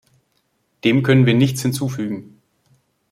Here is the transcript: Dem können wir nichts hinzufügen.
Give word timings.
Dem 0.83 1.03
können 1.03 1.27
wir 1.27 1.35
nichts 1.35 1.61
hinzufügen. 1.61 2.41